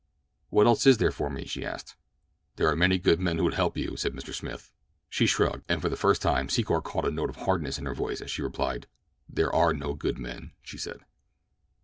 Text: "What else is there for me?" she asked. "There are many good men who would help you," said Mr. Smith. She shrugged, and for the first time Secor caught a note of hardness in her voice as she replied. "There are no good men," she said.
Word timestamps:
"What 0.49 0.65
else 0.65 0.87
is 0.87 0.97
there 0.97 1.11
for 1.11 1.29
me?" 1.29 1.45
she 1.45 1.63
asked. 1.63 1.95
"There 2.55 2.67
are 2.67 2.75
many 2.75 2.97
good 2.97 3.19
men 3.19 3.37
who 3.37 3.43
would 3.43 3.53
help 3.53 3.77
you," 3.77 3.95
said 3.95 4.13
Mr. 4.13 4.33
Smith. 4.33 4.71
She 5.11 5.27
shrugged, 5.27 5.63
and 5.69 5.79
for 5.79 5.89
the 5.89 5.95
first 5.95 6.23
time 6.23 6.47
Secor 6.47 6.83
caught 6.83 7.05
a 7.05 7.11
note 7.11 7.29
of 7.29 7.35
hardness 7.35 7.77
in 7.77 7.85
her 7.85 7.93
voice 7.93 8.19
as 8.19 8.31
she 8.31 8.41
replied. 8.41 8.87
"There 9.29 9.53
are 9.53 9.75
no 9.75 9.93
good 9.93 10.17
men," 10.17 10.53
she 10.63 10.79
said. 10.79 11.01